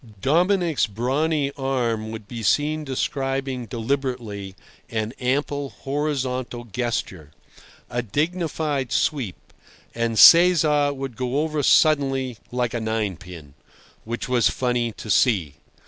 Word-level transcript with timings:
Dominic's 0.19 0.87
brawny 0.87 1.51
arm 1.51 2.09
would 2.11 2.27
be 2.27 2.41
seen 2.41 2.83
describing 2.83 3.67
deliberately 3.67 4.55
an 4.89 5.13
ample 5.19 5.69
horizontal 5.69 6.63
gesture, 6.63 7.29
a 7.87 8.01
dignified 8.01 8.91
sweep, 8.91 9.53
and 9.93 10.17
Cesar 10.17 10.91
would 10.91 11.15
go 11.15 11.41
over 11.41 11.61
suddenly 11.61 12.39
like 12.51 12.73
a 12.73 12.81
ninepin—which 12.81 14.27
was 14.27 14.49
funny 14.49 14.91
to 14.93 15.11
see. 15.11 15.57